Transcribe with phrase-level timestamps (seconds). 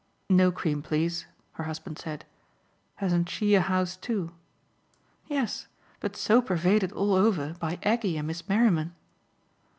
[0.31, 2.25] "No cream, please," her husband said.
[2.95, 4.31] "Hasn't she a house too?"
[5.27, 5.67] "Yes,
[5.99, 8.95] but so pervaded all over by Aggie and Miss Merriman."